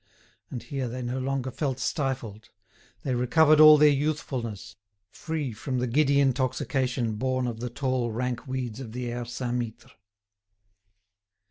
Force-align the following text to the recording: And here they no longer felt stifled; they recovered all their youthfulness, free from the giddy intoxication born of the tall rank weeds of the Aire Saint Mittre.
And 0.49 0.63
here 0.63 0.87
they 0.87 1.03
no 1.03 1.19
longer 1.19 1.51
felt 1.51 1.77
stifled; 1.79 2.49
they 3.03 3.13
recovered 3.13 3.59
all 3.59 3.77
their 3.77 3.91
youthfulness, 3.91 4.75
free 5.11 5.51
from 5.53 5.77
the 5.77 5.85
giddy 5.85 6.19
intoxication 6.19 7.17
born 7.17 7.45
of 7.45 7.59
the 7.59 7.69
tall 7.69 8.09
rank 8.11 8.47
weeds 8.47 8.79
of 8.79 8.93
the 8.93 9.11
Aire 9.11 9.25
Saint 9.25 9.57
Mittre. 9.59 9.91